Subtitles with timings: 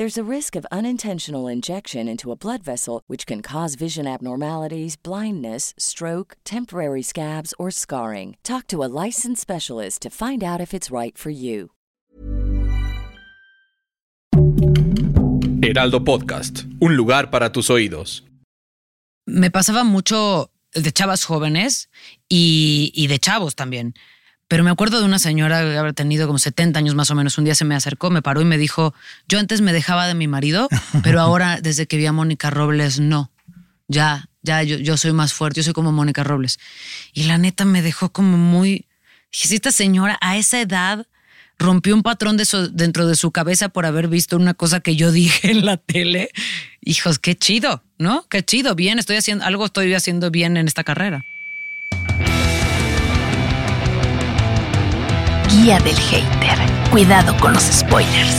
[0.00, 4.96] There's a risk of unintentional injection into a blood vessel, which can cause vision abnormalities,
[4.96, 8.38] blindness, stroke, temporary scabs, or scarring.
[8.42, 11.72] Talk to a licensed specialist to find out if it's right for you.
[15.60, 18.22] Heraldo Podcast, un lugar para tus oídos.
[19.26, 21.90] Me pasaba mucho de chavas jóvenes
[22.26, 23.92] y, y de chavos también.
[24.50, 27.38] Pero me acuerdo de una señora que había tenido como 70 años más o menos.
[27.38, 28.92] Un día se me acercó, me paró y me dijo,
[29.28, 30.68] yo antes me dejaba de mi marido,
[31.04, 33.30] pero ahora desde que vi a Mónica Robles, no.
[33.86, 36.58] Ya, ya, yo, yo soy más fuerte, yo soy como Mónica Robles.
[37.12, 38.88] Y la neta me dejó como muy...
[39.30, 41.06] Dije, si esta señora a esa edad
[41.56, 45.12] rompió un patrón de dentro de su cabeza por haber visto una cosa que yo
[45.12, 46.30] dije en la tele.
[46.80, 48.26] Hijos, qué chido, ¿no?
[48.28, 51.22] Qué chido, bien, estoy haciendo algo estoy haciendo bien en esta carrera.
[55.50, 56.58] Guía del hater.
[56.90, 58.36] Cuidado con los spoilers.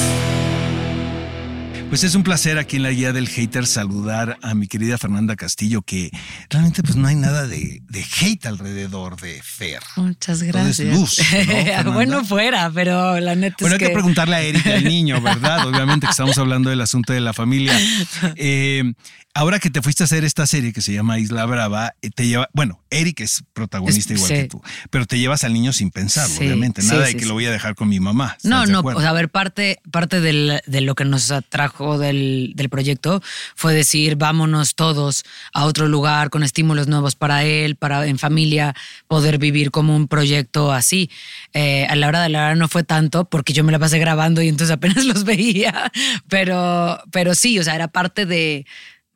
[1.89, 5.35] Pues es un placer aquí en la guía del hater saludar a mi querida Fernanda
[5.35, 6.09] Castillo, que
[6.49, 9.81] realmente pues no hay nada de, de hate alrededor de Fer.
[9.97, 10.95] Muchas Todo es gracias.
[10.95, 11.19] luz,
[11.93, 15.67] bueno, fuera, pero la neta Bueno, es hay que preguntarle a Erika, el niño, ¿verdad?
[15.67, 17.77] Obviamente que estamos hablando del asunto de la familia.
[18.37, 18.93] Eh,
[19.33, 22.27] ahora que te fuiste a hacer esta serie que se llama Isla Brava, eh, te
[22.27, 24.35] lleva, bueno, Eric es protagonista Es- igual sí.
[24.43, 26.81] que tú, pero te llevas al niño sin pensarlo, Sí, obviamente.
[26.81, 28.33] sí, Nada de que lo voy a dejar con mi mamá.
[28.37, 32.51] ¿estás No, no, sea, a ver, parte, parte del- de lo que nos atrajo del,
[32.55, 33.21] del proyecto
[33.55, 38.75] fue decir, vámonos todos a otro lugar con estímulos nuevos para él, para en familia
[39.07, 41.09] poder vivir como un proyecto así.
[41.53, 43.99] Eh, a la hora de la hora no fue tanto porque yo me la pasé
[43.99, 45.91] grabando y entonces apenas los veía,
[46.27, 48.65] pero, pero sí, o sea, era parte de,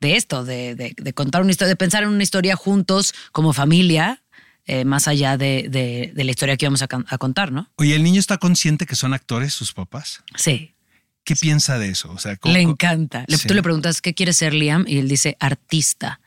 [0.00, 3.52] de esto, de, de- de contar una historia, de pensar en una historia juntos como
[3.52, 4.22] familia.
[4.68, 7.70] eh, más allá de, de- la historia que íbamos a, a contar, ¿no?
[7.76, 10.24] Oye, ¿el niño está consciente que son actores sus papás?
[10.34, 10.74] Sí.
[11.22, 12.10] ¿Qué piensa de eso?
[12.10, 13.24] O sea, ¿cómo- Le encanta.
[13.28, 13.46] Sí.
[13.46, 14.84] Tú le preguntas, ¿qué quiere ser Liam?
[14.88, 16.20] Y él dice, artista.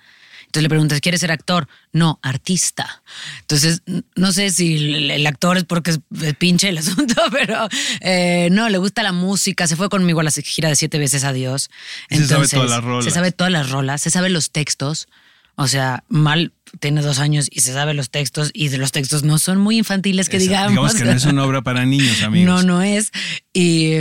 [0.49, 1.67] Entonces le preguntas, ¿quieres ser actor?
[1.93, 3.03] No, artista.
[3.41, 3.83] Entonces,
[4.15, 7.69] no sé si el, el actor es porque es, es pinche el asunto, pero
[8.01, 9.67] eh, no, le gusta la música.
[9.67, 11.69] Se fue conmigo a la gira de siete veces a Dios.
[12.09, 13.05] Se sabe todas las rolas.
[13.05, 15.07] Se sabe todas las rolas, se sabe los textos.
[15.53, 19.23] O sea, mal tiene dos años y se sabe los textos y de los textos
[19.23, 20.69] no son muy infantiles que digamos.
[20.71, 22.47] Digamos que no es una obra para niños, amigos.
[22.47, 23.11] No, no es.
[23.53, 23.93] Y,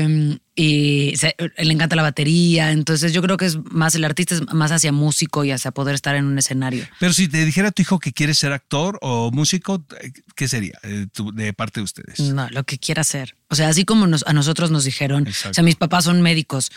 [0.54, 2.72] y se- le encanta la batería.
[2.72, 5.94] Entonces yo creo que es más, el artista es más hacia músico y hacia poder
[5.94, 6.86] estar en un escenario.
[7.00, 9.84] Pero si te dijera tu hijo que quiere ser actor o músico,
[10.36, 12.20] ¿qué sería eh, de parte de ustedes?
[12.20, 13.36] No, lo que quiera hacer.
[13.48, 15.50] O sea, así como nos- a nosotros nos dijeron, Exacto.
[15.50, 16.70] o sea, mis papás son médicos.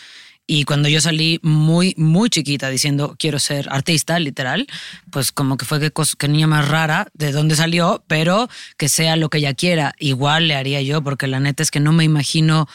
[0.46, 4.66] Y cuando yo salí muy, muy chiquita diciendo quiero ser artista, literal,
[5.10, 9.30] pues como que fue que, niña más rara de dónde salió, pero que sea lo
[9.30, 9.94] que ella quiera.
[9.98, 12.68] Igual le haría yo, porque la neta es que no me imagino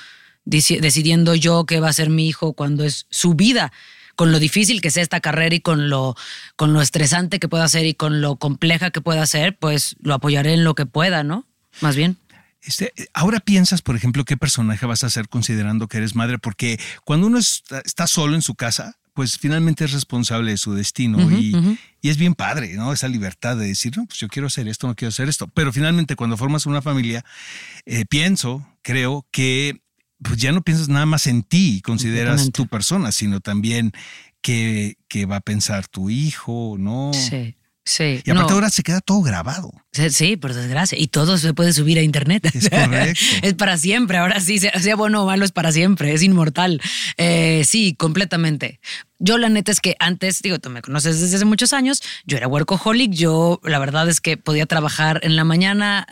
[0.45, 3.73] decidiendo yo qué va a ser mi hijo cuando es su vida.
[4.15, 6.15] Con lo difícil que sea esta carrera y con lo,
[6.55, 10.13] con lo estresante que pueda ser y con lo compleja que pueda ser, pues lo
[10.15, 11.45] apoyaré en lo que pueda, ¿no?
[11.81, 12.17] Más bien.
[12.67, 16.79] Este, ahora piensas, por ejemplo, qué personaje vas a ser considerando que eres madre, porque
[17.05, 21.31] cuando uno está, está solo en su casa, pues finalmente es responsable de su destino
[21.31, 22.93] y, es bien padre, ¿no?
[22.93, 25.47] Esa libertad de decir, no, pues yo quiero hacer esto, no quiero hacer esto.
[25.47, 27.25] Pero finalmente cuando formas una familia,
[27.85, 29.81] eh, pienso, creo que
[30.21, 33.91] pues ya no piensas nada más en ti y consideras tu persona, sino también
[34.41, 34.95] qué
[35.29, 37.11] va a pensar tu hijo, ¿no?
[37.13, 37.56] Sí,
[37.87, 38.21] sí.
[38.25, 39.71] Y aparte No, ahora se queda todo grabado.
[40.11, 40.97] sí, por desgracia.
[40.97, 42.45] Y todo se puede subir a internet.
[42.53, 43.19] Es correcto.
[43.41, 44.17] es para siempre.
[44.17, 46.13] Ahora sí, sea, bueno o malo, es para siempre.
[46.13, 46.81] Es inmortal.
[47.17, 48.79] Eh, sí, completamente.
[49.19, 52.37] Yo la neta es que antes, digo, tú me conoces desde hace muchos años, yo
[52.37, 56.05] era workaholic, yo la verdad es que podía trabajar en la mañana,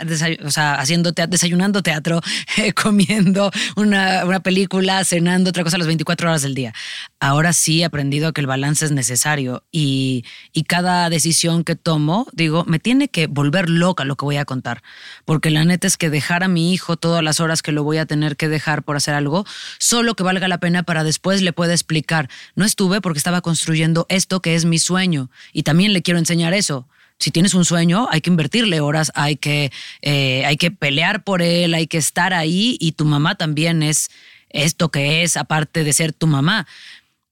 [0.43, 2.19] o sea, haciendo tea- desayunando teatro,
[2.57, 6.73] eh, comiendo una, una película, cenando otra cosa a las 24 horas del día.
[7.19, 12.27] Ahora sí he aprendido que el balance es necesario y, y cada decisión que tomo,
[12.31, 14.81] digo, me tiene que volver loca lo que voy a contar.
[15.25, 17.97] Porque la neta es que dejar a mi hijo todas las horas que lo voy
[17.97, 19.45] a tener que dejar por hacer algo,
[19.77, 22.29] solo que valga la pena para después le pueda explicar.
[22.55, 25.29] No estuve porque estaba construyendo esto que es mi sueño.
[25.51, 29.37] Y también le quiero enseñar eso si tienes un sueño, hay que invertirle horas, hay
[29.37, 29.71] que,
[30.01, 34.09] eh, hay que pelear por él, hay que estar ahí y tu mamá también es
[34.49, 36.67] esto que es, aparte de ser tu mamá.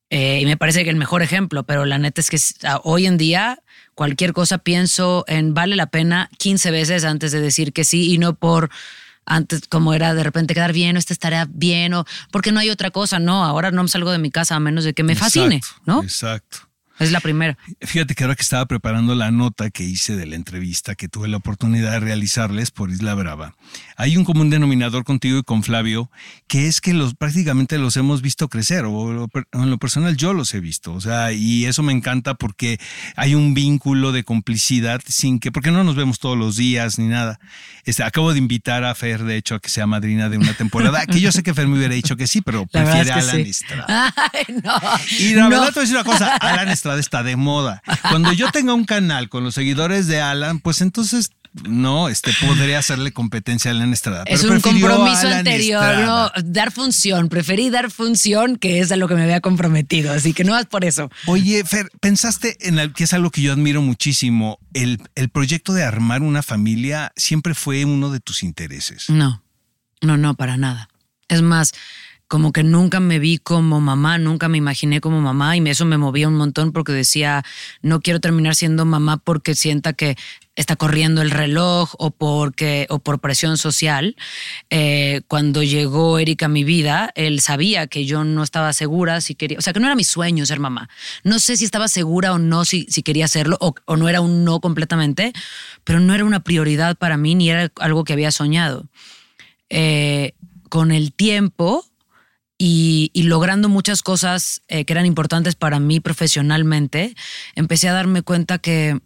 [0.10, 2.38] Eh, y me parece que el mejor ejemplo, pero la neta es que
[2.84, 3.63] hoy en día
[3.96, 8.18] cualquier cosa pienso en vale la pena 15 veces antes de decir que sí y
[8.18, 8.70] no por
[9.26, 12.70] antes como era de repente quedar bien o esta estará bien o porque no hay
[12.70, 15.16] otra cosa, no, ahora no me salgo de mi casa a menos de que me
[15.16, 16.04] fascine, ¿no?
[16.04, 16.73] Exacto.
[17.00, 17.58] Es la primera.
[17.82, 21.28] Fíjate que ahora que estaba preparando la nota que hice de la entrevista que tuve
[21.28, 23.56] la oportunidad de realizarles por Isla Brava,
[23.98, 26.12] hay un común denominador contigo y con Flavio,
[26.48, 30.54] que es que los prácticamente los hemos visto crecer, o en lo personal yo los
[30.54, 32.80] he visto, o sea, y eso me encanta porque
[33.16, 37.08] hay un vínculo de complicidad sin que, porque no nos vemos todos los días ni
[37.08, 37.40] nada.
[37.86, 41.06] Este, acabo de invitar a Fer, de hecho, a que sea madrina de una temporada,
[41.08, 44.14] que yo sé que Fer me hubiera dicho que sí, pero prefiere a Alan Estrada.
[44.64, 44.74] no,
[45.20, 47.82] y la verdad te voy a decir una cosa, Alan Estrada está de moda.
[48.10, 51.32] Cuando yo tenga un canal con los seguidores de Alan, pues entonces
[51.68, 54.24] no, este podría hacerle competencia a Alan Estrada.
[54.26, 57.30] Es un compromiso anterior, no, dar función.
[57.30, 60.66] Preferí dar función que es a lo que me había comprometido, así que no es
[60.66, 61.12] por eso.
[61.28, 64.58] Oye, Fer, pensaste en el, que es algo que yo admiro muchísimo.
[64.74, 69.10] El, el proyecto de armar una familia siempre fue uno de tus intereses.
[69.10, 69.44] No,
[70.02, 70.90] no, no, para nada.
[71.30, 71.74] Es más,
[72.28, 75.98] como que nunca me vi como mamá, nunca me imaginé como mamá y eso me
[75.98, 77.44] movía un montón porque decía,
[77.82, 80.18] no quiero terminar siendo mamá porque sienta que
[80.56, 84.16] está corriendo el reloj o porque o por presión social.
[84.70, 89.36] Eh, cuando llegó Erika a mi vida, él sabía que yo no estaba segura si
[89.36, 90.90] quería, o sea, que no era mi sueño ser mamá.
[91.24, 94.44] No sé si estaba segura o no si, si quería hacerlo o, no era un
[94.44, 95.34] no completamente,
[95.84, 98.88] pero no era una prioridad para mí ni era algo que había soñado.
[99.70, 100.34] Eh,
[100.70, 101.86] con el tiempo
[102.66, 107.14] y, logrando muchas cosas eh, que eran importantes para mí profesionalmente,
[107.56, 109.02] empecé a darme cuenta que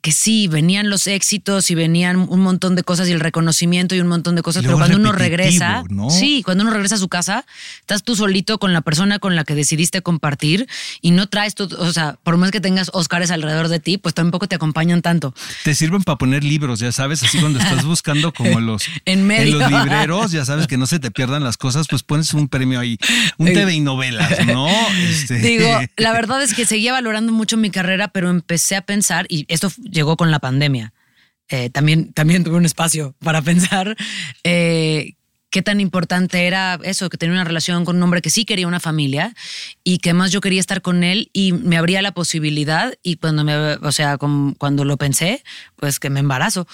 [0.00, 4.00] que sí, venían los éxitos y venían un montón de cosas y el reconocimiento y
[4.00, 7.44] un montón de cosas, pero cuando uno regresa, sí, cuando uno regresa a su casa,
[7.80, 10.68] estás tú solito con la persona con la que decidiste compartir
[11.00, 14.14] y no traes, tu, o sea, por más que tengas Oscars alrededor de ti, pues
[14.14, 15.34] tampoco te acompañan tanto.
[15.64, 19.58] Te sirven para poner libros, ya sabes, así cuando estás buscando como los en, medio.
[19.58, 22.78] los libreros, ya sabes que no se te pierdan las cosas, pues pones un premio
[22.78, 22.98] ahí,
[23.38, 24.68] un TV y novelas, ¿no?
[25.06, 25.38] Este...
[25.38, 29.44] Digo, la verdad es que seguía valorando mucho mi carrera, pero empecé a pensar, y
[29.48, 30.92] esto llegó con la pandemia.
[31.48, 33.96] Eh, también, también tuve un espacio para pensar
[34.42, 35.14] eh,
[35.50, 38.66] qué tan importante era eso, que tenía una relación con un hombre que sí quería
[38.66, 39.34] una familia
[39.84, 43.44] y que más yo quería estar con él y me abría la posibilidad y cuando
[43.44, 45.42] me, o sea, cuando lo pensé,
[45.76, 46.66] pues que me embarazo.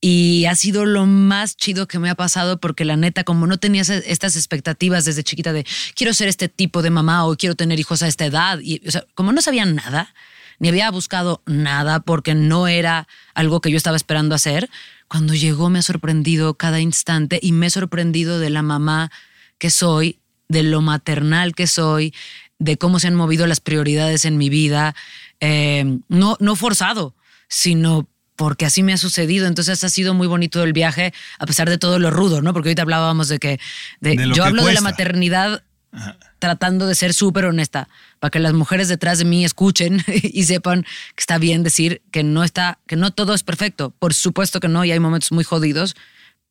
[0.00, 3.58] Y ha sido lo más chido que me ha pasado porque la neta, como no
[3.58, 7.80] tenía estas expectativas desde chiquita de quiero ser este tipo de mamá o quiero tener
[7.80, 10.14] hijos a esta edad, y, o sea, como no sabía nada,
[10.58, 14.70] ni había buscado nada porque no era algo que yo estaba esperando hacer.
[15.08, 19.10] Cuando llegó me ha sorprendido cada instante y me he sorprendido de la mamá
[19.58, 20.18] que soy,
[20.48, 22.14] de lo maternal que soy,
[22.58, 24.94] de cómo se han movido las prioridades en mi vida.
[25.40, 27.14] Eh, no, no forzado,
[27.48, 29.46] sino porque así me ha sucedido.
[29.46, 32.52] Entonces ha sido muy bonito el viaje, a pesar de todo lo rudo, ¿no?
[32.52, 33.58] Porque ahorita hablábamos de que
[34.34, 35.62] yo hablo de la maternidad
[36.38, 37.88] tratando de ser súper honesta,
[38.20, 42.22] para que las mujeres detrás de mí escuchen y sepan que está bien decir que
[42.22, 43.90] no está, que no todo es perfecto.
[43.98, 45.96] Por supuesto que no, y hay momentos muy jodidos,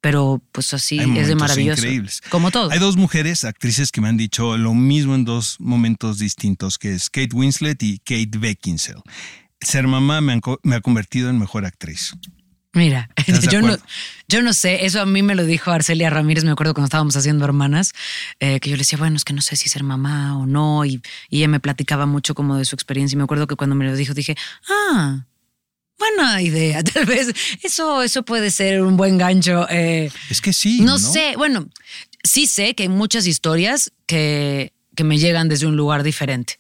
[0.02, 1.82] pero pues así es de maravilloso.
[1.82, 2.22] Increíbles.
[2.30, 2.72] Como todo.
[2.72, 6.94] Hay dos mujeres, actrices, que me han dicho lo mismo en dos momentos distintos, que
[6.94, 9.02] es Kate Winslet y Kate Beckinsale.
[9.62, 12.14] Ser mamá me ha convertido en mejor actriz.
[12.76, 13.10] Mira,
[13.52, 13.78] yo no,
[14.28, 17.16] yo no sé, eso a mí me lo dijo Arcelia Ramírez, me acuerdo cuando estábamos
[17.16, 17.94] haciendo hermanas,
[18.42, 20.84] eh, que yo le decía, bueno, es que no sé si ser mamá o no,
[20.84, 21.02] y,
[21.32, 23.96] ella me platicaba mucho como de su experiencia, y me acuerdo que cuando me lo
[23.96, 24.36] dijo dije,
[24.70, 25.24] ah,
[25.98, 29.66] buena idea, tal vez eso, eso puede ser un buen gancho.
[29.70, 30.82] Eh, es que sí.
[30.82, 31.70] No, sé, bueno,
[32.26, 36.60] sí sé que hay muchas historias que, que me llegan desde un lugar diferente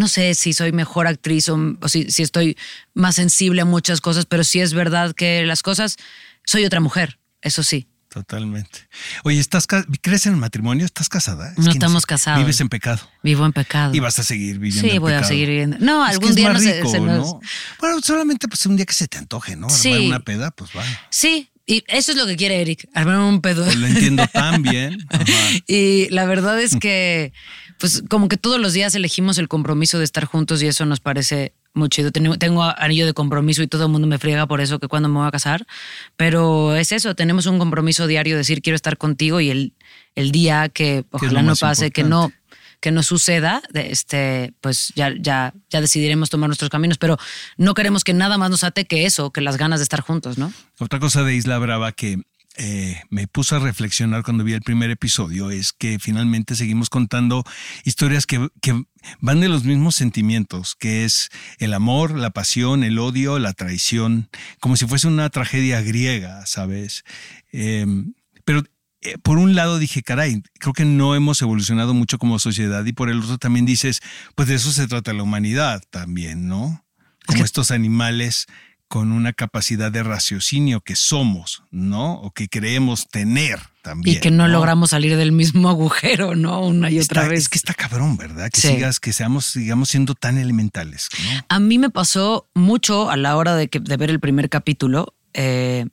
[0.00, 2.56] no sé si soy mejor actriz o, si, estoy
[2.94, 5.98] más sensible a muchas cosas, pero sí es verdad que las cosas,
[6.44, 7.86] soy otra mujer, eso sí.
[8.08, 8.88] Totalmente.
[9.22, 10.86] Oye, ¿estás ¿crees en el matrimonio?
[10.86, 11.52] ¿Estás casada?
[11.58, 12.40] no estamos casados.
[12.40, 13.08] Vives en pecado.
[13.22, 13.94] Vivo en pecado.
[13.94, 15.76] Y vas a seguir viviendo sí, voy a seguir viviendo.
[15.78, 16.82] No, algún día no sé.
[16.82, 19.68] Bueno, solamente pues un día que se te antoje, ¿no?
[19.68, 20.82] Armar una peda, pues va.
[21.10, 23.64] Sí, y eso es lo que quiere Eric, armar un pedo.
[23.64, 25.06] Pues lo entiendo tan bien.
[25.68, 27.32] y la verdad es que
[27.80, 31.00] pues como que todos los días elegimos el compromiso de estar juntos y eso nos
[31.00, 32.12] parece muy chido.
[32.12, 35.18] Tengo, anillo de compromiso y todo el mundo me friega por eso, que cuando me
[35.18, 35.66] voy a casar.
[36.16, 39.72] Pero es eso, tenemos un compromiso diario, decir quiero estar contigo y el,
[40.14, 42.30] el día que ojalá no pase, que no
[42.80, 47.18] que no suceda, este, pues ya, ya, ya decidiremos tomar nuestros caminos, pero
[47.58, 50.38] no queremos que nada más nos ate que eso, que las ganas de estar juntos,
[50.38, 50.50] ¿no?
[50.78, 52.22] Otra cosa de Isla Brava que
[52.62, 57.42] eh, me puso a reflexionar cuando vi el primer episodio es que finalmente seguimos contando
[57.84, 58.84] historias que, que,
[59.18, 64.28] van de los mismos sentimientos, que es el amor, la pasión, el odio, la traición,
[64.60, 67.04] como si fuese una tragedia griega, ¿sabes?
[67.50, 67.86] Eh,
[68.44, 68.62] pero
[69.00, 72.92] eh, por un lado dije, caray, creo que no hemos evolucionado mucho como sociedad y
[72.92, 74.02] por el otro también dices,
[74.34, 76.84] pues de eso se trata la humanidad también, ¿no?
[77.24, 78.48] Como estos animales
[78.90, 82.14] con una capacidad de raciocinio que somos, ¿no?
[82.14, 84.16] O que creemos tener también.
[84.16, 86.60] Y que no, logramos salir del mismo agujero, ¿no?
[86.66, 87.42] Una y está, otra vez.
[87.42, 88.50] Es que está cabrón, ¿verdad?
[88.50, 88.66] Que Sí.
[88.66, 91.44] sigas, que seamos, sigamos siendo tan elementales, ¿no?
[91.48, 95.14] A mí me pasó mucho a la hora de, que, de ver el primer capítulo
[95.34, 95.86] eh,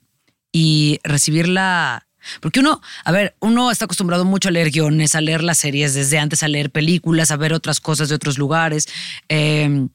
[0.50, 2.04] y recibir la...
[2.40, 5.94] Porque uno, a ver, uno está acostumbrado mucho a leer guiones, a leer las series
[5.94, 8.88] desde antes, a leer películas, a ver otras cosas de otros lugares.
[9.28, 9.86] eh,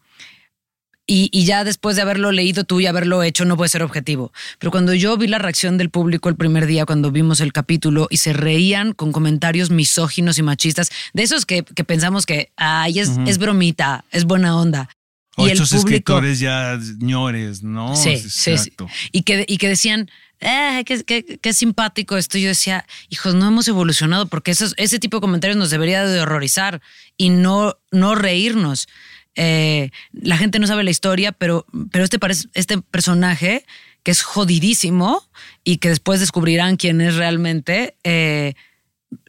[1.05, 4.31] y, y ya después de haberlo leído tú y haberlo hecho, no puede ser objetivo.
[4.59, 8.07] Pero cuando yo vi la reacción del público el primer día, cuando vimos el capítulo
[8.09, 12.99] y se reían con comentarios misóginos y machistas, de esos que, que pensamos que, ay,
[12.99, 14.89] es, es bromita, es buena onda.
[15.35, 15.87] O y el estos público,
[16.19, 17.95] escritores ya ñores, ¿no?
[17.95, 18.51] Sí, sí, sí.
[18.51, 18.87] Exacto.
[19.11, 22.37] Y que, y que decían, eh, qué, qué- qué simpático esto.
[22.37, 26.21] Yo decía, hijos, no hemos evolucionado porque esos, ese tipo de comentarios nos debería de
[26.21, 26.81] horrorizar
[27.17, 28.87] y no, no reírnos.
[29.35, 32.17] Eh, la gente no sabe la historia, pero, pero este,
[32.53, 33.65] este personaje,
[34.03, 35.23] que es jodidísimo
[35.63, 38.53] y que después descubrirán quién es realmente, eh,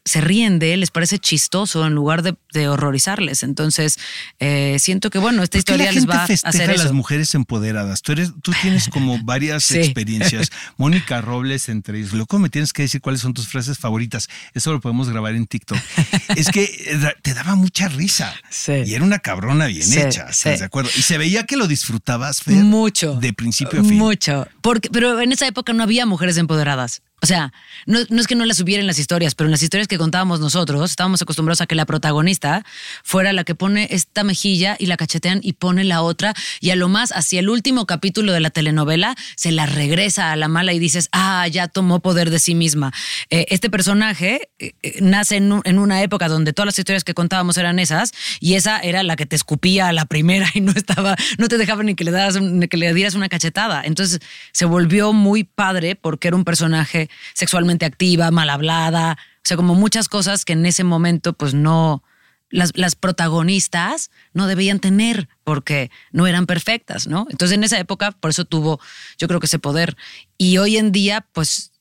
[0.04, 3.42] se ríen de él, les parece chistoso en lugar de, de horrorizarles.
[3.42, 3.98] Entonces,
[4.38, 6.82] eh, siento que, bueno, esta ¿Por qué historia la les va a hacer a eso.
[6.84, 8.02] las mujeres empoderadas?
[8.02, 9.78] Tú, eres, tú tienes como varias Sí.
[9.78, 10.50] experiencias.
[10.76, 12.12] Mónica Robles entre ellos.
[12.12, 14.28] Luego me tienes que decir cuáles son tus frases favoritas.
[14.52, 15.78] Eso lo podemos grabar en TikTok.
[16.36, 18.34] es que eh, te daba mucha risa.
[18.50, 18.72] Sí.
[18.86, 20.48] Y era una cabrona bien Sí, hecha, ¿estás sí.
[20.50, 20.90] de acuerdo?
[20.96, 23.14] Y se veía que lo disfrutabas, Fer, Mucho.
[23.14, 23.96] De principio a fin.
[23.96, 24.46] Mucho.
[24.60, 27.02] Porque, pero en esa época no había mujeres empoderadas.
[27.24, 27.54] O sea,
[27.86, 30.40] no, es que no las hubiera en las historias, pero en las historias que contábamos
[30.40, 32.66] nosotros, estábamos acostumbrados a que la protagonista
[33.02, 36.34] fuera la que pone esta mejilla y la cachetean y pone la otra.
[36.60, 40.36] Y a lo más, hacia el último capítulo de la telenovela, se la regresa a
[40.36, 42.92] la mala y dices, ah, ya tomó poder de sí misma.
[43.30, 47.14] Eh, este personaje eh, eh, nace en, en una época donde todas las historias que
[47.14, 50.72] contábamos eran esas y esa era la que te escupía a la primera y no
[50.72, 53.80] estaba, no te dejaba ni que le, que le dieras una cachetada.
[53.82, 54.20] Entonces
[54.52, 59.74] se volvió muy padre porque era un personaje sexualmente activa, mal hablada, o sea, como
[59.74, 62.02] muchas cosas que en ese momento pues no,
[62.50, 67.26] las, protagonistas no debían tener porque no eran perfectas, ¿no?
[67.30, 68.80] Entonces en esa época por eso tuvo
[69.18, 69.96] yo creo que ese poder
[70.38, 71.72] y hoy en día pues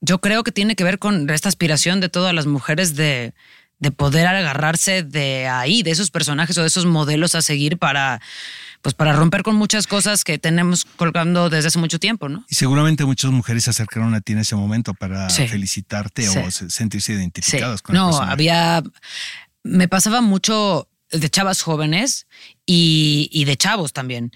[0.00, 3.32] yo creo que tiene que ver con esta aspiración de todas las mujeres de
[3.96, 8.20] poder agarrarse de ahí, de esos personajes o de esos modelos a seguir para,
[8.82, 12.44] pues para romper con muchas cosas que tenemos colgando desde hace mucho tiempo, ¿no?
[12.48, 15.46] Y seguramente muchas mujeres se acercaron a ti en ese momento para Sí.
[15.48, 16.38] felicitarte Sí.
[16.38, 17.18] o se- sentirse Sí.
[17.18, 18.82] identificadas con el No, había.
[19.62, 22.26] Me pasaba mucho de chavas jóvenes
[22.66, 24.32] y, y de chavos también.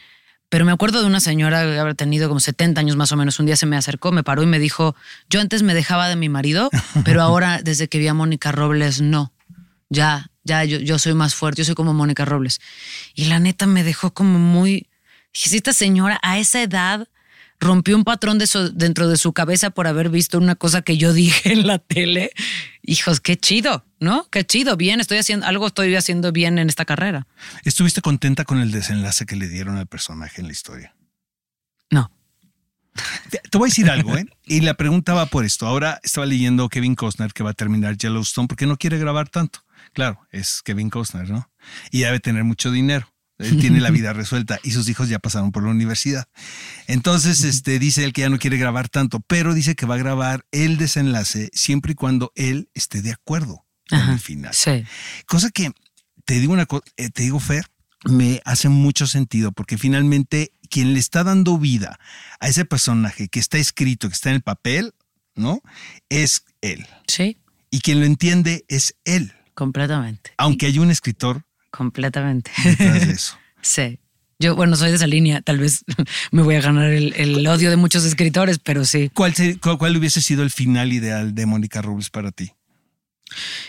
[0.51, 3.41] Pero me acuerdo de una señora de haber tenido como 70 años más o menos.
[3.41, 4.95] Un día se me acercó, me paró y me dijo:
[5.31, 6.69] Yo antes me dejaba de mi marido,
[7.05, 9.33] pero ahora desde que vi a Mónica Robles, no.
[9.89, 12.61] Ya, ya, yo, yo soy más fuerte, yo soy como Mónica Robles.
[13.15, 14.89] Y la neta me dejó como muy.
[15.33, 17.09] Dije, si esta señora a esa edad
[17.61, 20.97] rompió un patrón de su- dentro de su cabeza por haber visto una cosa que
[20.99, 22.31] yo dije en la tele.
[22.83, 24.29] Hijos, qué chido, ¿no?
[24.31, 27.27] Qué chido, bien, estoy haciendo algo, estoy haciendo bien en esta carrera.
[27.65, 30.95] ¿Estuviste contenta con el desenlace que le dieron al personaje en la historia?
[31.91, 32.11] No.
[33.31, 34.27] Te, te voy a decir algo, ¿eh?
[34.45, 35.67] Y la pregunta va por esto.
[35.67, 39.64] Ahora estaba leyendo Kevin Costner que va a terminar Yellowstone porque no quiere grabar tanto.
[39.95, 41.51] Claro, es Kevin Costner, ¿no?
[41.91, 43.09] Y debe tener mucho dinero.
[43.39, 46.29] Él tiene la vida resuelta y sus hijos ya pasaron por la universidad.
[46.87, 49.99] Entonces, este, dice él que ya no quiere grabar tanto, pero dice que va a
[49.99, 54.55] grabar el desenlace siempre y cuando él esté de acuerdo con Ajá, el final.
[54.55, 54.85] Sí.
[55.27, 55.73] Cosa que
[56.25, 57.67] te digo una cosa, te digo, Fer,
[58.05, 61.99] me hace mucho sentido porque finalmente quien le está dando vida
[62.41, 64.95] a ese personaje que está escrito, que está en el papel,
[65.35, 65.63] ¿no?
[66.09, 66.87] Es él.
[67.07, 67.39] Sí,
[67.71, 70.33] Y quien lo entiende es él, completamente.
[70.37, 72.51] aunque hay un escritor Completamente.
[72.65, 73.37] detrás de eso.
[73.61, 73.99] sí.
[74.41, 75.41] Yo, bueno, soy de esa línea.
[75.43, 75.85] Tal vez
[76.33, 79.09] me voy a ganar el, el odio de muchos escritores, pero sí.
[79.15, 82.51] ¿Cuál, se- cuál- cuál hubiese sido el final ideal de Mónica Robles para ti?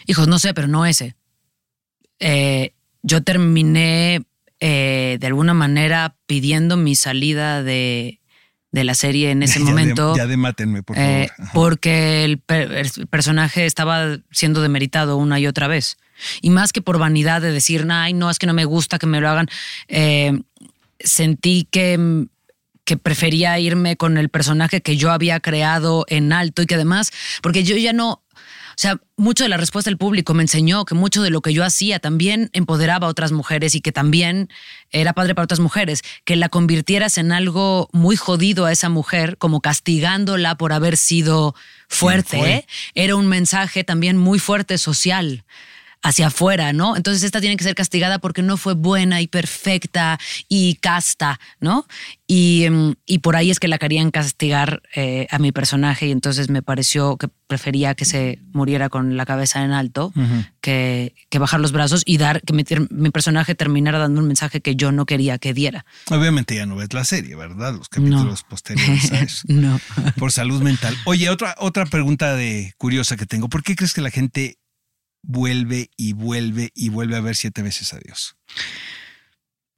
[0.08, 1.15] Hijos, no sé, pero no ese.
[2.20, 2.74] Eh,
[3.04, 4.25] yo terminé
[4.60, 8.20] eh, de alguna manera pidiendo mi salida de,
[8.75, 10.15] de la serie en ese Ya de- momento.
[10.15, 11.10] ya de mátenme, por favor.
[11.12, 15.98] eh, porque el, per- el personaje estaba siendo demeritado una y otra vez.
[16.41, 19.08] Y más que por vanidad de decir, ay, no, es que no me gusta que
[19.08, 19.48] me lo hagan,
[19.88, 20.39] eh,
[21.00, 22.25] sentí que,
[22.86, 27.12] que prefería irme con el personaje que yo había creado en alto y que además,
[27.41, 28.22] porque yo ya no,
[28.77, 31.63] sea, mucho de la respuesta del público me enseñó que mucho de lo que yo
[31.63, 34.50] hacía también empoderaba a otras mujeres y que también
[34.91, 39.38] era padre para otras mujeres, que la convirtieras en algo muy jodido a esa mujer,
[39.38, 41.55] como castigándola por haber sido
[41.88, 42.53] fuerte, fue.
[42.53, 42.67] ¿eh?
[42.94, 45.44] era un mensaje también muy fuerte social
[46.06, 46.96] hacia afuera, ¿no?
[46.96, 51.88] Entonces esta tiene que ser castigada porque no fue buena y perfecta y casta, ¿no?
[52.28, 56.12] Y, mm, y por ahí es que la querían castigar eh, a mi personaje y
[56.12, 60.14] entonces me pareció que prefería que se muriera con la cabeza en alto
[60.62, 64.76] que, que bajar los brazos y dar que mi, personaje terminara dando un mensaje que
[64.76, 65.86] yo no quería que diera.
[66.12, 67.74] Obviamente ya no ves la serie, ¿verdad?
[67.76, 69.44] Los capítulos posteriores a eso.
[69.48, 69.80] No.
[70.18, 70.96] Por salud mental.
[71.06, 73.50] Oye, otra, otra pregunta de curiosa que tengo.
[73.50, 74.58] ¿Por qué crees que la gente
[75.27, 78.36] vuelve y vuelve y vuelve a ver siete veces a Dios?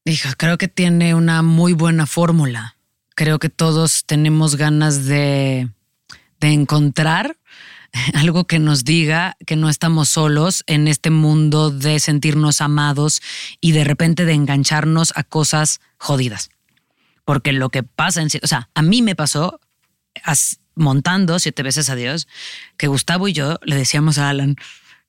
[0.05, 2.77] Hijo, creo que tiene una muy buena fórmula.
[3.15, 5.69] Creo que todos tenemos ganas de,
[6.39, 7.37] de encontrar
[8.13, 13.21] algo que nos diga que no estamos solos en este mundo de sentirnos amados
[13.59, 16.49] y de repente de engancharnos a cosas jodidas.
[17.25, 18.29] Porque lo que pasa en...
[18.41, 19.59] O sea, a mí me pasó
[20.23, 22.27] as- montando siete veces a Dios
[22.77, 24.55] que Gustavo y yo le decíamos a Alan,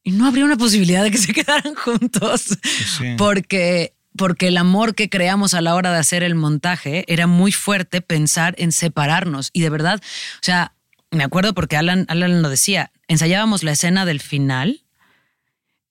[0.02, 2.56] y no habría una posibilidad de que se quedaran juntos
[2.98, 3.14] sí.
[3.16, 7.52] porque porque el amor que creamos a la hora de hacer el montaje era muy
[7.52, 10.74] fuerte pensar en separarnos y de verdad, o sea,
[11.12, 14.82] me acuerdo porque Alan, Alan lo decía, ensayábamos la escena del final,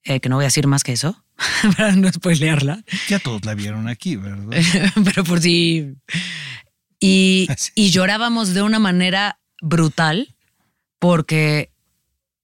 [0.04, 1.24] eh, que no voy a decir más que eso,
[1.76, 4.60] para no spoilearla, Ya todos la vieron aquí, ¿verdad?
[5.04, 5.94] pero por si...
[7.00, 7.70] Y, Sí.
[7.76, 10.34] y llorábamos de una manera brutal
[10.98, 11.70] porque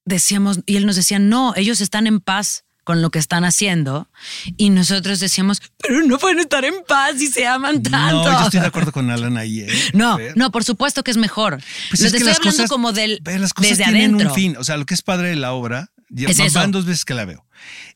[0.05, 4.11] decíamos, y él nos decía, no, ellos están en paz con lo que están haciendo.
[4.59, 8.25] Y nosotros decíamos, pero no pueden estar en paz y se aman tanto.
[8.31, 9.61] No, yo estoy de acuerdo con Alan ahí.
[9.61, 9.69] ¿eh?
[9.95, 10.37] No, Fer.
[10.37, 11.59] no, por supuesto que es mejor.
[11.89, 14.29] Pues Lo es te que estoy hablando cosas- como del las cosas desde tienen adentro.
[14.29, 14.57] un fin.
[14.59, 17.25] O sea, lo que es padre de la obra, Es van dos veces que la
[17.25, 17.47] veo.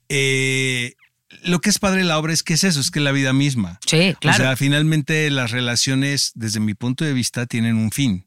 [0.09, 0.95] Eh,
[1.43, 3.35] lo que es padre de la obra es que es eso, es que la vida
[3.35, 3.79] misma.
[3.87, 4.39] Sí, claro.
[4.39, 8.25] O sea, finalmente las relaciones, desde mi punto de vista, tienen un fin.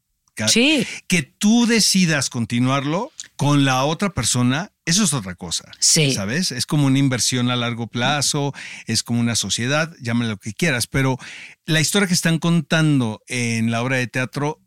[0.48, 3.12] Sí, Que tú decidas continuarlo
[3.42, 5.64] con la otra persona, eso es otra cosa.
[5.80, 6.12] Sí.
[6.12, 6.52] ¿Sabes?
[6.52, 8.54] Es como una inversión a largo plazo,
[8.86, 11.18] es como una sociedad, llámale lo que quieras, pero
[11.66, 14.60] la historia que están contando en la obra de teatro,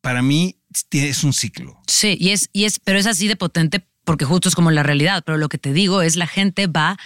[0.00, 0.56] para mí,
[0.92, 1.78] es un ciclo.
[1.88, 4.82] sí, y es, y es, pero es así de potente porque justo es como la
[4.82, 5.22] realidad.
[5.26, 6.96] Pero lo que te digo es la gente va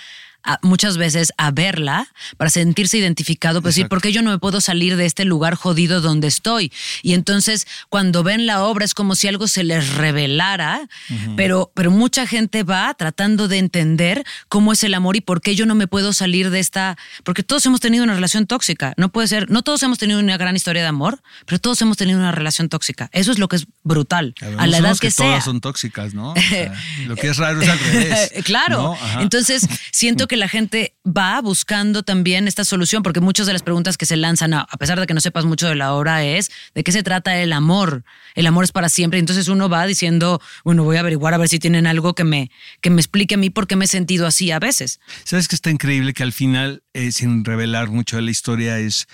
[0.44, 3.96] a- muchas veces a verla para sentirse identificado, pues decir, Exacto.
[3.96, 6.72] ¿por qué yo no me puedo salir de este lugar jodido donde estoy?
[7.02, 10.88] Y entonces cuando ven la obra es como si algo se les revelara,
[11.36, 15.54] pero, pero mucha gente va tratando de entender cómo es el amor y por qué
[15.54, 19.10] yo no me puedo salir de esta, porque todos hemos tenido una relación tóxica, no
[19.10, 22.18] puede ser, no todos hemos tenido una gran historia de amor, pero todos hemos tenido
[22.18, 23.08] una relación tóxica.
[23.12, 25.26] Eso es lo que es brutal, a la edad que, sea.
[25.26, 26.32] todas son tóxicas, ¿no?
[26.32, 26.72] O sea,
[27.06, 28.32] lo que es raro es al revés.
[28.44, 28.96] claro.
[29.20, 33.98] Entonces, siento que la gente va buscando también esta solución, porque muchas de las preguntas
[33.98, 36.84] que se lanzan, a pesar de que no sepas mucho de la obra, es de
[36.84, 38.04] qué se trata el amor.
[38.36, 39.18] El amor es para siempre.
[39.18, 42.52] Entonces uno va diciendo, bueno, voy a averiguar a ver si tienen algo que me,
[42.80, 45.00] que me explique a mí por qué me he sentido así a veces.
[45.24, 49.08] ¿Sabes que está increíble que al final, eh, sin revelar mucho de la historia, es,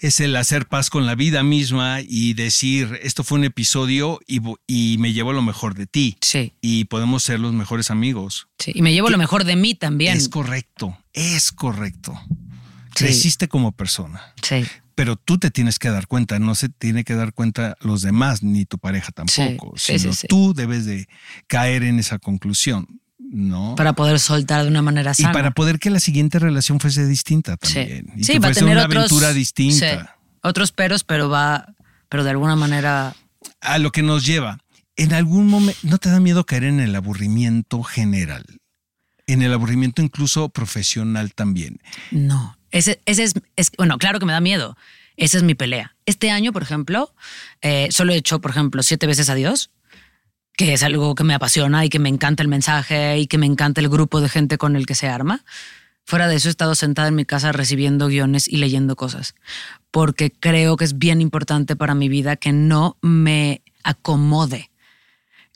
[0.00, 4.40] es el hacer paz con la vida misma y decir, esto fue un episodio y,
[4.66, 6.16] y me llevo lo mejor de ti.
[6.22, 8.48] Sí, Y podemos ser los mejores amigos.
[8.58, 8.72] sí.
[8.74, 10.16] Y me llevo lo mejor de mí también.
[10.16, 12.18] Es correcto, es correcto.
[12.96, 13.04] Sí.
[13.04, 14.20] Creciste como persona.
[14.42, 14.64] Sí.
[14.94, 18.42] Pero tú te tienes que dar cuenta, no se tiene que dar cuenta los demás,
[18.42, 19.74] ni tu pareja tampoco.
[19.76, 21.08] sí, sí, sino tú debes de
[21.46, 23.74] caer en esa conclusión, ¿no?
[23.76, 25.32] Para poder soltar de una manera y sana.
[25.32, 28.06] para poder que la siguiente relación fuese distinta Sí, también.
[28.16, 30.02] Y Sí, que va a fuese tener una otros, aventura distinta.
[30.02, 30.08] sí,
[30.42, 31.74] otros peros, pero va,
[32.08, 33.14] pero de alguna manera
[33.60, 34.58] A lo que nos lleva.
[34.96, 38.44] En algún momento, ¿no te da miedo caer en el aburrimiento general?
[39.26, 41.78] En el aburrimiento incluso profesional también.
[42.10, 44.76] No, ese, ese es, es- bueno, claro que me da miedo.
[45.16, 45.94] Esa es mi pelea.
[46.06, 47.14] Este año, por ejemplo,
[47.62, 49.70] eh, solo he hecho, por ejemplo, siete veces adiós,
[50.60, 53.46] que es algo que me apasiona y que me encanta el mensaje y que me
[53.46, 55.42] encanta el grupo de gente con el que se arma.
[56.04, 59.34] Fuera de eso, he estado sentada en mi casa recibiendo guiones y leyendo cosas,
[59.90, 64.70] porque creo que es bien importante para mi vida que no me acomode.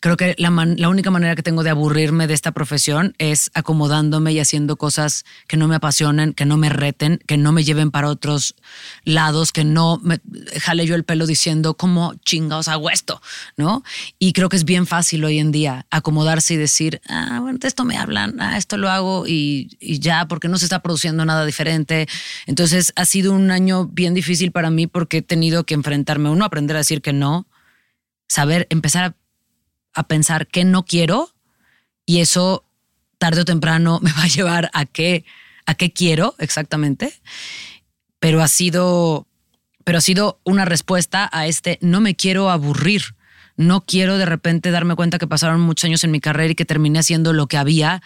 [0.05, 4.35] Creo que la, man- única manera que tengo de aburrirme de esta profesión es acomodándome
[4.35, 7.90] y haciendo cosas que no me apasionen, que no me reten, que no me lleven
[7.90, 8.55] para otros
[9.05, 10.21] lados, que no me
[10.61, 13.23] jale yo el pelo diciendo cómo chingados hago esto,
[13.57, 13.83] ¿no?
[14.19, 17.67] Y creo que es bien fácil hoy en día acomodarse y decir, ah, bueno, de
[17.67, 21.47] esto me hablan, ah, esto lo hago y, ya, porque no se está produciendo nada
[21.47, 22.09] diferente.
[22.45, 26.45] Entonces ha sido un año bien difícil para mí porque he tenido que enfrentarme, uno,
[26.45, 27.47] a aprender a decir que no,
[28.29, 29.24] saber empezar a
[29.95, 31.31] a pensar qué no quiero
[32.07, 32.65] y eso
[33.19, 35.25] tarde o temprano me va a llevar a qué,
[35.67, 37.13] a qué quiero exactamente.
[38.19, 39.27] Pero ha sido,
[39.85, 43.17] pero ha sido una respuesta a este no me quiero aburrir.
[43.57, 46.65] No quiero de repente darme cuenta que pasaron muchos años en mi carrera y que
[46.65, 48.03] terminé haciendo lo que había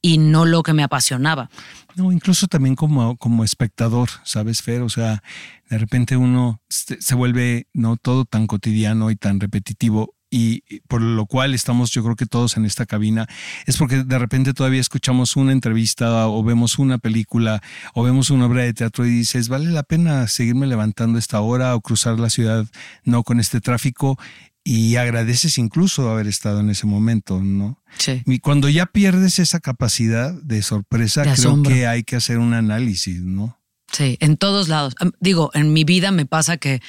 [0.00, 1.50] y no lo que me apasionaba.
[1.96, 4.82] No, incluso también como, como espectador, ¿sabes, Fer?
[4.82, 5.22] O sea,
[5.68, 11.02] de repente uno se, se vuelve no todo tan cotidiano y tan repetitivo y por
[11.02, 13.26] lo cual estamos yo creo que todos en esta cabina
[13.66, 17.62] es porque de repente todavía escuchamos una entrevista o vemos una película
[17.94, 21.74] o vemos una obra de teatro y dices, vale la pena seguirme levantando esta hora
[21.74, 22.66] o cruzar la ciudad
[23.04, 24.18] no con este tráfico
[24.64, 27.80] y agradeces incluso haber estado en ese momento, ¿no?
[27.98, 28.22] Sí.
[28.26, 32.52] Y cuando ya pierdes esa capacidad de sorpresa, De creo que hay que hacer un
[32.52, 33.60] análisis, ¿no?
[33.92, 34.96] Sí, en todos lados.
[35.20, 36.82] Digo, en mi vida me pasa que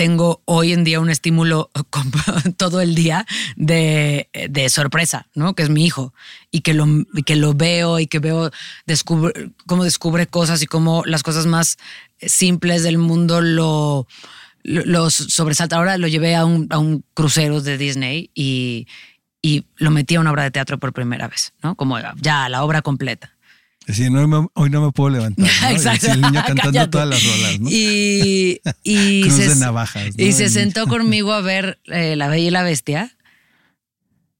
[0.00, 1.70] tengo hoy en día un estímulo
[2.56, 5.54] todo el día de, de sorpresa, ¿no?
[5.54, 6.14] Que es mi hijo
[6.50, 6.86] y que lo,
[7.26, 8.50] que lo veo y que veo
[8.86, 11.76] descubre, cómo descubre cosas y cómo las cosas más
[12.18, 14.06] simples del mundo lo,
[14.62, 15.76] lo, lo sobresalta.
[15.76, 18.88] Ahora lo llevé a un, a un crucero de Disney y,
[19.42, 21.74] y lo metí a una obra de teatro por primera vez, ¿no?
[21.74, 23.36] Como ya la obra completa.
[23.90, 25.44] Decir, no me- hoy no me puedo levantar.
[25.46, 25.70] ¿no?
[25.70, 26.06] Y Exacto.
[26.06, 27.68] así el niño cantando todas las rolas, ¿no?
[27.70, 30.16] Y, y Cruz se, de navajas.
[30.16, 30.24] ¿no?
[30.24, 33.16] y se sentó conmigo a ver eh, La Bella y la Bestia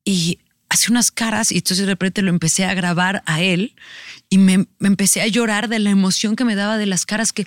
[0.04, 3.74] y hace unas caras y entonces de repente lo empecé a grabar a él
[4.28, 7.32] y me, me empecé a llorar de la emoción que me daba de las caras
[7.32, 7.46] que,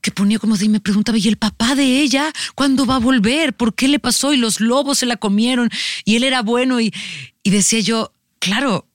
[0.00, 3.00] que ponía como de y me preguntaba, ¿y el papá de ella cuándo va a
[3.00, 3.54] volver?
[3.54, 4.32] ¿Por qué le pasó?
[4.32, 5.68] Y los lobos se la comieron
[6.04, 6.92] y él era bueno y,
[7.42, 8.86] y decía yo, claro,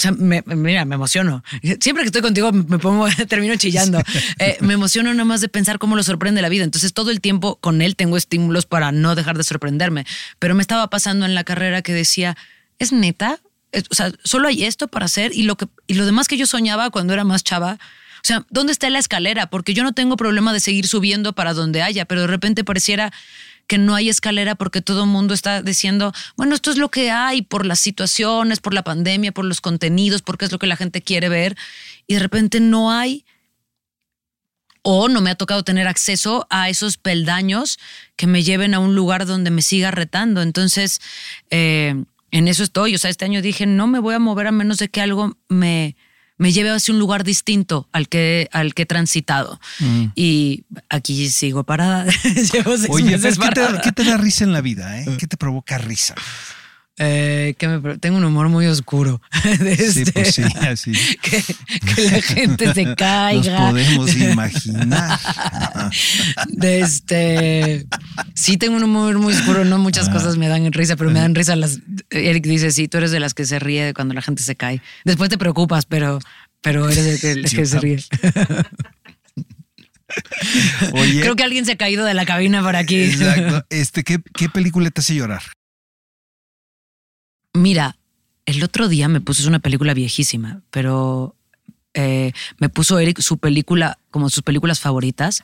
[0.00, 1.44] o sea, me- mira, me emociono.
[1.78, 4.00] Siempre que estoy contigo me pongo, termino chillando.
[4.38, 6.64] Eh, me emociono nada más de pensar cómo lo sorprende la vida.
[6.64, 10.06] Entonces todo el tiempo con él tengo estímulos para no dejar de sorprenderme.
[10.38, 12.34] Pero me estaba pasando en la carrera que decía,
[12.78, 13.40] ¿es neta?
[13.90, 16.46] O sea, solo hay esto para hacer y lo, que, y lo demás que yo
[16.46, 17.74] soñaba cuando era más chava.
[18.22, 19.50] O sea, ¿dónde está la escalera?
[19.50, 23.12] Porque yo no tengo problema de seguir subiendo para donde haya, pero de repente pareciera
[23.70, 27.12] que no hay escalera porque todo el mundo está diciendo, bueno, esto es lo que
[27.12, 30.74] hay por las situaciones, por la pandemia, por los contenidos, porque es lo que la
[30.74, 31.56] gente quiere ver.
[32.08, 33.24] Y de repente no hay
[34.82, 37.78] o no me ha tocado tener acceso a esos peldaños
[38.16, 40.42] que me lleven a un lugar donde me siga retando.
[40.42, 41.00] Entonces,
[41.50, 41.94] eh,
[42.32, 42.96] en eso estoy.
[42.96, 45.36] O sea, este año dije, no me voy a mover a menos de que algo
[45.48, 45.94] me,
[46.40, 49.60] me lleve hacia un lugar distinto al que, al que he transitado.
[50.14, 52.06] Y aquí sigo parada.
[52.52, 55.02] Llevo seis Oye, meses ¿qué te, qué te da risa en la vida?
[55.02, 55.16] Eh?
[55.18, 56.14] ¿Qué te provoca risa?
[57.02, 59.22] Eh, que me- tengo un humor muy oscuro.
[59.58, 60.92] De Sí, este, pues sí, así.
[61.22, 61.42] que,
[61.94, 63.70] que la gente se Nos caiga.
[63.70, 65.18] podemos imaginar.
[66.48, 67.86] De este.
[68.34, 69.64] Sí, tengo un humor muy oscuro.
[69.64, 70.12] No muchas Ah.
[70.12, 71.78] cosas me dan risa, pero me dan risa las.
[72.10, 74.82] Eric dice: Sí, tú eres de las que se ríe cuando la gente se cae.
[75.06, 76.18] Después te preocupas, pero,
[76.60, 77.98] pero eres que, el Sí, que se ríe.
[80.92, 83.00] Oye, Creo que alguien se ha caído de la cabina por aquí.
[83.04, 83.64] exacto.
[83.70, 85.42] Este, ¿qué, ¿Qué película te hace llorar?
[87.54, 87.96] Mira,
[88.46, 91.34] el otro día me puso es una película viejísima, pero
[91.94, 95.42] eh, me puso Eric su película, como sus películas favoritas.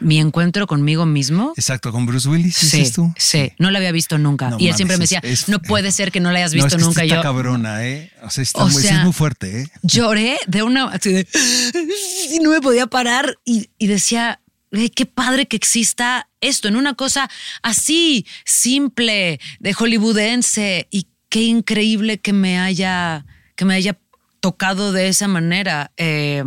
[0.00, 1.52] Mi encuentro conmigo mismo.
[1.56, 3.12] Exacto, con Bruce Willis, Sí, tú.
[3.16, 4.50] sí, no la había visto nunca.
[4.50, 6.38] No y él mames, siempre me es- decía, es- no puede ser que no la
[6.40, 7.02] hayas No, visto es que nunca.
[7.04, 8.10] está yo cabrona, ¿eh?
[8.22, 9.68] O sea, está O muy, sí sea, es muy fuerte, ¿eh?
[9.82, 10.86] lloré de una...
[10.88, 11.28] así de-
[12.32, 14.40] y no me podía parar y, y decía,
[14.72, 17.28] "Güey, qué padre que exista esto en una cosa
[17.62, 23.24] así, simple, de hollywoodense y qué increíble que me haya,
[23.56, 23.98] que me haya
[24.40, 25.90] tocado de esa manera.
[25.96, 26.44] Eh,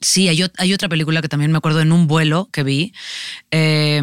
[0.00, 2.92] sí, hay, ot- hay otra película que también me acuerdo en un vuelo que vi.
[3.50, 4.02] eh,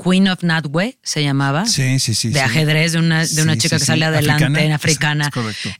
[0.00, 2.28] Queen of Natwe se llamaba Sí, sí, sí.
[2.28, 3.86] de ajedrez de una, de una chica sí, que sí.
[3.86, 4.64] sale adelante Africana.
[4.64, 5.30] en africana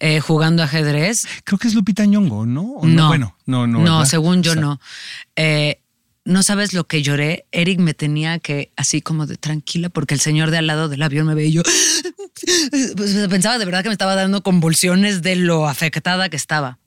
[0.00, 1.24] eh, jugando ajedrez.
[1.44, 2.62] Creo que es Lupita Nyong'o, ¿no?
[2.62, 3.06] ¿O No.
[3.06, 3.78] Bueno, no, no.
[3.78, 4.10] No, ¿verdad?
[4.10, 4.80] según yo O sea, no.
[5.36, 5.80] Eh,
[6.28, 7.46] no sabes lo que lloré.
[7.52, 11.02] Eric me tenía que, así como de tranquila, porque el señor de al lado del
[11.02, 11.62] avión me veía y yo
[12.96, 16.78] pues, pensaba de verdad que me estaba dando convulsiones de lo afectada que estaba.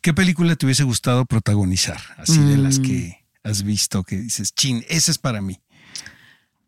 [0.00, 2.00] ¿Qué película te hubiese gustado protagonizar?
[2.18, 2.82] Así de las Mm.
[2.82, 5.58] que has visto que dices, chin, esa es para mí.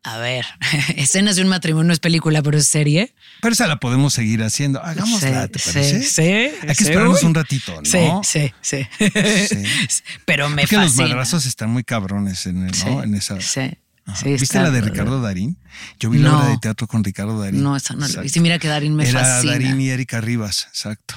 [0.05, 0.45] A ver,
[0.97, 3.15] escenas de un matrimonio es película, pero es serie.
[3.41, 4.83] Pero esa la podemos seguir haciendo.
[4.83, 6.03] Hagámosla, ¿te Sí, parece?
[6.03, 8.23] sí, Hay que sí, esperarnos un ratito, ¿no?
[8.25, 8.89] Sí, sí, sí.
[10.25, 11.09] Pero me Porque los fascina.
[11.09, 12.73] madrazos están muy cabrones en, el- ¿no?
[12.75, 13.41] Sí, en esa.
[13.41, 13.61] sí,
[14.05, 14.17] Ajá.
[14.17, 15.57] sí, ¿Viste está- la de Ricardo Darín?
[16.01, 16.39] Yo vi la No.
[16.41, 17.63] obra de teatro con Ricardo Darín.
[17.63, 18.29] No, esa no la vi.
[18.29, 19.53] Sí, mira que Darín me Era fascina.
[19.53, 21.15] Darín y Erika Rivas, exacto.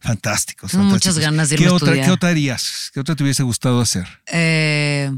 [0.00, 0.70] Fantásticos.
[0.72, 1.24] Tengo muchas fantásticos.
[1.24, 2.06] ganas de ¿Qué irme a otra, estudiar.
[2.06, 2.90] ¿Qué otra harías?
[2.92, 4.06] ¿Qué otra te hubiese gustado hacer?
[4.26, 5.10] Eh,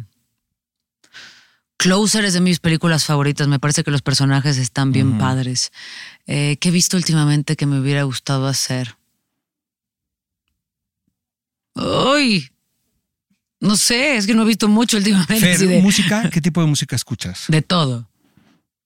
[1.81, 3.49] Closer es de mis películas favoritas.
[3.49, 5.73] Me parece que los personajes están bien padres.
[6.27, 8.99] Eh, ¿Qué he visto últimamente que me hubiera gustado hacer?
[11.75, 12.51] ¡Uy!
[13.61, 15.57] No sé, es que no he visto mucho últimamente.
[15.57, 16.29] Fer, ¿música?
[16.29, 17.45] ¿Qué tipo de música escuchas?
[17.49, 18.10] de todo.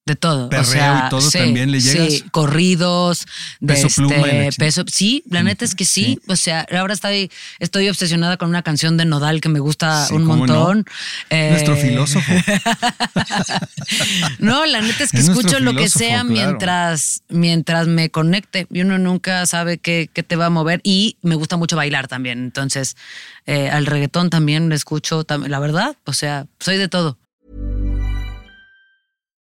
[0.06, 0.50] De todo.
[0.50, 2.12] Perreo o sea, y todo sí, también le llegas.
[2.12, 3.26] Sí, corridos,
[3.60, 4.84] de Peso este, pluma y peso.
[4.86, 6.20] Sí, la neta es que sí.
[6.26, 10.12] O sea, ahora estoy, estoy obsesionada con una canción de Nodal que me gusta Sí,
[10.14, 10.84] un montón.
[11.30, 12.32] Eh, Nuestro filósofo.
[14.38, 16.28] No, la neta es que Es escucho lo que sea claro.
[16.28, 18.66] mientras, mientras me conecte.
[18.70, 20.80] Y uno nunca sabe qué, qué te va a mover.
[20.84, 22.38] Y me gusta mucho bailar también.
[22.40, 22.96] Entonces,
[23.46, 25.24] eh, al reggaetón también lo escucho.
[25.46, 27.18] La verdad, o sea, soy de todo.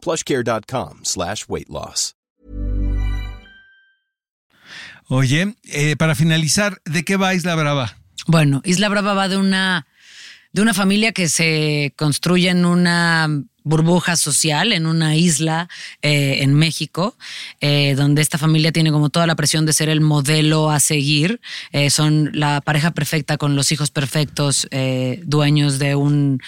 [0.00, 2.14] plushcare.com slash weight loss.
[5.12, 7.96] Oye, eh, para finalizar, ¿de qué va Isla Brava?
[8.28, 9.88] Bueno, Isla Brava va de una,
[10.52, 13.28] de una familia que se construye en una
[13.64, 15.68] burbuja social, en una isla
[16.02, 17.16] eh, en México,
[17.60, 21.40] eh, donde esta familia tiene como toda la presión de ser el modelo a seguir.
[21.72, 24.68] Eh, son la pareja perfecta con los hijos perfectos,
[25.24, 26.40] dueños de un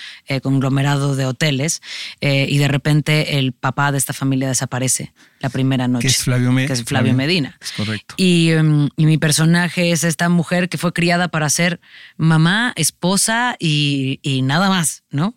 [0.43, 1.83] conglomerado de hoteles,
[2.21, 6.03] y de repente el papá de esta familia desaparece la primera noche.
[6.07, 7.59] Que es Flavio, Me- que es Flavio Medina.
[7.61, 8.15] Es correcto.
[8.17, 11.81] Y, em, y mi personaje es esta mujer que fue criada para ser
[12.17, 15.35] mamá, esposa y, y nada más, ¿no?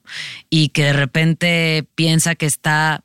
[0.49, 3.03] Y que de repente piensa que está,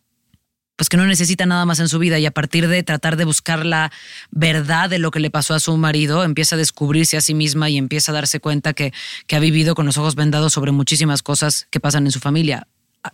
[0.77, 3.25] pues que no necesita nada más en su vida y a partir de tratar de
[3.25, 3.91] buscar la
[4.31, 7.69] verdad de lo que le pasó a su marido, empieza a descubrirse a sí misma
[7.71, 8.93] y empieza a darse cuenta que,
[9.27, 12.67] que ha vivido con los ojos vendados sobre muchísimas cosas que pasan en su familia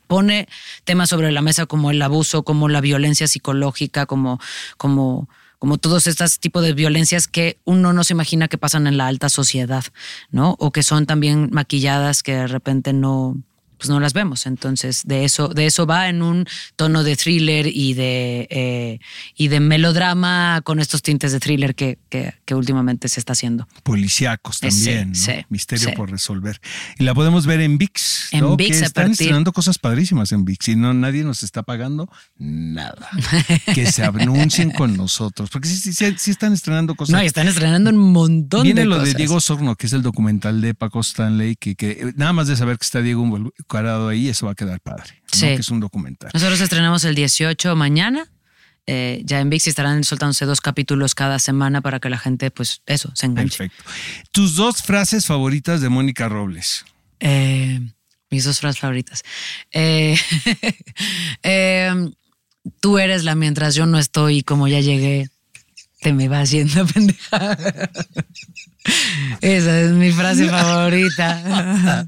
[0.06, 0.48] pone
[0.84, 4.40] temas sobre la mesa como el abuso, como la violencia psicológica, como,
[4.76, 8.96] como, como todos estos tipos de violencias que uno no se imagina que pasan en
[8.96, 9.84] la alta sociedad,
[10.30, 10.56] ¿no?
[10.58, 13.36] O que son también maquilladas que de repente no,
[13.78, 14.46] pues no las vemos.
[14.46, 18.98] Entonces, de eso, de eso va en un tono de thriller y de, eh,
[19.36, 23.66] y de melodrama con estos tintes de thriller que, que, que últimamente se está haciendo.
[23.82, 25.14] Policíacos Eh, sí, también, ¿no?
[25.14, 25.94] sí, Misterio sí.
[25.96, 26.60] por resolver.
[26.98, 28.56] Y la podemos ver en VIX, En ¿no?
[28.56, 32.08] ViX que están partir- estrenando cosas padrísimas en VIX y no nadie nos está pagando
[32.38, 33.08] nada.
[33.74, 37.12] que se anuncien con nosotros, porque sí, sí, sí, están estrenando cosas.
[37.14, 39.08] No, están estrenando un montón Viene de lo cosas.
[39.12, 42.56] de Diego Sorno, que es el documental de Paco Stanley, que, que nada más de
[42.56, 43.26] saber que está Diego
[43.66, 45.22] involucrado ahí, eso va a quedar padre.
[45.22, 45.28] ¿no?
[45.38, 45.46] Sí.
[45.46, 46.30] Que es un documental.
[46.32, 48.28] Nosotros estrenamos el 18 mañana.
[48.88, 52.82] Eh, ya en VIX estarán soltándose dos capítulos cada semana para que la gente, pues
[52.86, 53.58] eso, se enganche.
[53.58, 53.90] Perfecto.
[54.30, 56.84] Tus dos frases favoritas de Mónica Robles.
[57.18, 57.80] Eh,
[58.30, 59.24] mis dos frases favoritas.
[59.72, 60.16] Eh,
[62.80, 65.30] tú eres la mientras yo no estoy como ya llegué,
[66.00, 67.56] te me vas yendo pendeja.
[69.40, 72.06] Esa es mi frase favorita.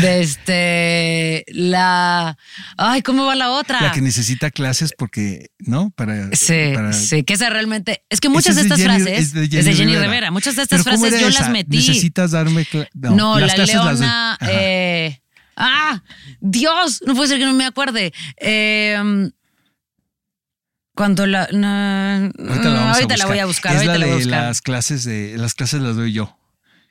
[0.00, 2.38] De este, la...
[2.78, 3.80] Ay, ¿cómo va la otra?
[3.82, 5.90] La que necesita clases porque, ¿no?
[5.90, 8.02] Para, Sí, para- sí, que esa realmente.
[8.08, 10.02] Es que muchas de es estas Jenny- frases es de Jenny Rivera.
[10.02, 10.30] Rivera.
[10.30, 11.40] Muchas de estas ¿Pero cómo frases yo esa?
[11.40, 11.76] las metí.
[11.76, 12.66] Necesitas darme.
[12.94, 14.38] No, las la las leona.
[14.48, 15.20] Eh,
[15.56, 16.02] ah,
[16.40, 18.12] Dios, no puede ser que no me acuerde.
[18.40, 19.30] Eh,
[20.96, 21.46] cuando la.
[21.52, 23.72] no, Ahorita la, ahorita voy a buscar.
[23.72, 24.42] Es ahorita la la voy a de buscar.
[24.46, 26.36] las clases de las clases las doy yo.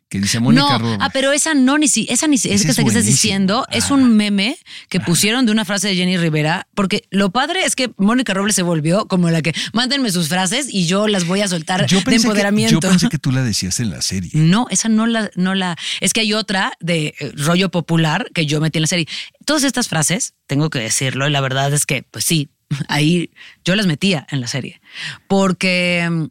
[0.08, 1.00] que dice Mónica no, Robles.
[1.02, 3.06] ah, pero esa no, ni si, esa ni si, es Esa que es que estás
[3.06, 3.96] diciendo es Ah.
[3.96, 4.56] un meme
[4.88, 8.56] que pusieron de una frase de Jenny Rivera, porque lo padre es que Mónica Robles
[8.56, 11.98] se volvió como la que mándenme sus frases y yo las voy a soltar yo
[11.98, 12.74] de que, empoderamiento.
[12.74, 14.30] yo pensé que tú la decías en la serie.
[14.36, 15.76] No, esa no la, no la.
[16.02, 19.08] Es que hay otra de eh, rollo popular que yo metí en la serie.
[19.44, 22.50] Todas estas frases, tengo que decirlo, y la verdad es que, pues sí,
[22.88, 23.30] ahí
[23.64, 24.82] yo las metía en la serie.
[25.28, 26.28] Porque.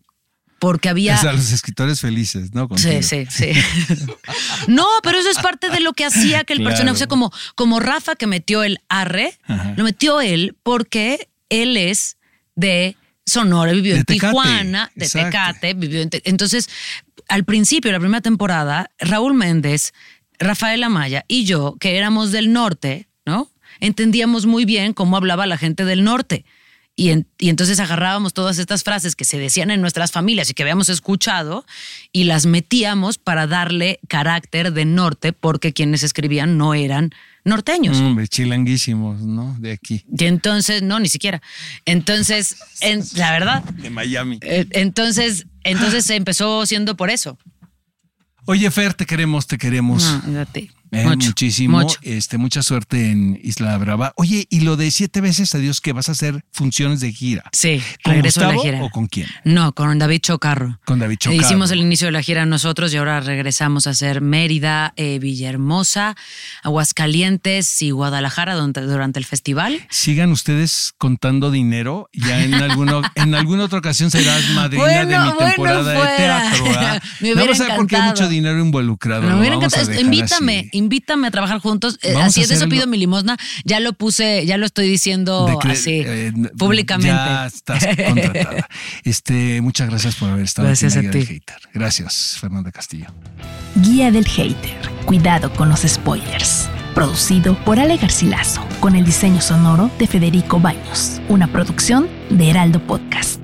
[0.59, 1.17] Porque había.
[1.17, 2.69] O sea, los escritores felices, ¿no?
[2.69, 3.03] Contigo.
[3.03, 3.61] Sí, sí, sí.
[4.69, 6.71] no, pero eso es parte de lo que hacía que el Claro.
[6.71, 9.75] personaje, o sea, como, como Rafa que metió el arre, Ajá.
[9.77, 12.17] lo metió él porque él es
[12.55, 15.29] de Sonora, vivió De en Tecate, Tijuana, de exacto.
[15.31, 16.71] Tecate, vivió en Te- Entonces,
[17.29, 19.93] al principio, la primera temporada, Raúl Méndez,
[20.39, 23.51] Rafael Amaya y yo, que éramos del norte, ¿no?
[23.85, 26.45] Entendíamos muy bien cómo hablaba la gente del norte.
[26.97, 30.55] Y, en- y entonces agarrábamos todas estas frases que se decían en nuestras familias y
[30.55, 31.67] que habíamos escuchado
[32.13, 37.11] y las metíamos para darle carácter de norte porque quienes escribían no eran
[37.45, 37.99] norteños.
[37.99, 39.57] Hombre, chilanguísimos, ¿no?
[39.59, 41.43] De aquí, Y entonces, no, ni siquiera.
[41.85, 44.39] Entonces, en- la verdad, de Miami.
[44.43, 47.37] eh, entonces, entonces se empezó siendo por eso.
[48.47, 50.05] Oye, Fer, te queremos, te queremos.
[50.27, 50.47] No.
[50.95, 51.81] Eh, Mucho, muchísimo.
[51.81, 51.99] mucho.
[52.03, 54.13] Este, mucha suerte en Isla Brava.
[54.17, 57.45] Oye, y lo de siete veces a Dios que vas a hacer funciones de gira.
[57.53, 58.85] Sí, ¿Con regreso a la Gustavo gira.
[58.85, 59.27] o con quién?
[59.45, 60.79] No, con David Chocarro.
[60.85, 61.43] Con David Eh, Chocarro.
[61.43, 66.17] Hicimos el inicio de la gira nosotros y ahora regresamos a hacer Mérida, eh, Villahermosa,
[66.63, 69.81] Aguascalientes y Guadalajara durante, durante el festival.
[69.91, 72.09] Sigan ustedes contando dinero.
[72.13, 75.97] Ya en alguno, en alguna otra ocasión serás madrina Bueno, de mi bueno, temporada de
[75.99, 76.17] fuera.
[76.17, 76.65] teatro.
[77.21, 79.23] Me no hubiera vas a ver porque hay mucho dinero involucrado.
[79.23, 79.93] Me hubiera encantado.
[80.01, 80.69] Invítame, así.
[80.85, 81.99] Invítame a trabajar juntos.
[82.03, 83.37] Eh, Vamos así a es, de eso pido mi limosna.
[83.65, 87.09] Ya lo puse, ya lo estoy diciendo así, eh, públicamente.
[87.09, 88.69] Ya estás contratada.
[89.05, 91.33] Este, muchas gracias por haber estado Gracias aquí en la a Guía ti.
[91.33, 91.57] del Hater.
[91.75, 93.07] Gracias, Fernanda Castillo.
[93.77, 94.77] Guía del Hater.
[95.05, 96.69] Cuidado con los spoilers.
[96.95, 101.21] Producido por Ale Garcilaso, con el diseño sonoro de Federico Baños.
[101.29, 103.44] Una producción de Heraldo Podcast.